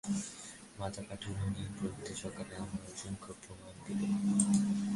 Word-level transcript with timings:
মাতাঠাকুরাণী 0.79 1.63
প্রভৃতি 1.75 2.13
সকলকে 2.21 2.53
আমার 2.55 2.81
অসংখ্য 2.91 3.31
প্রণাম 3.41 3.75
দিবে। 3.85 4.07